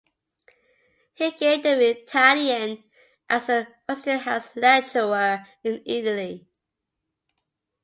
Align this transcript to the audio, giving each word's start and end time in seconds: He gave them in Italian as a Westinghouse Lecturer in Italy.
He 1.13 1.29
gave 1.29 1.61
them 1.61 1.79
in 1.79 1.95
Italian 1.95 2.83
as 3.29 3.49
a 3.49 3.67
Westinghouse 3.87 4.55
Lecturer 4.55 5.45
in 5.63 5.83
Italy. 5.85 6.47